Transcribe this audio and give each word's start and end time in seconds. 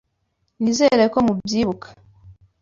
Nizere 0.61 1.03
ko 1.13 1.17
mubyibuka. 1.25 1.87